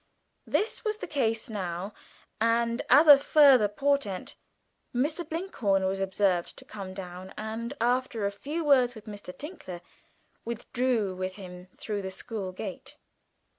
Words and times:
This 0.47 0.83
was 0.83 0.97
the 0.97 1.05
case 1.05 1.47
now 1.47 1.93
and, 2.39 2.81
as 2.89 3.07
a 3.07 3.19
further 3.19 3.67
portent, 3.67 4.33
Mr. 4.95 5.23
Blinkhorn 5.29 5.85
was 5.85 6.01
observed 6.01 6.57
to 6.57 6.65
come 6.65 6.95
down 6.95 7.35
and, 7.37 7.75
after 7.79 8.25
a 8.25 8.31
few 8.31 8.65
words 8.65 8.95
with 8.95 9.05
Mr. 9.05 9.31
Tinkler, 9.37 9.79
withdrew 10.43 11.13
with 11.13 11.35
him 11.35 11.67
through 11.75 12.01
the 12.01 12.09
school 12.09 12.51
gate. 12.51 12.97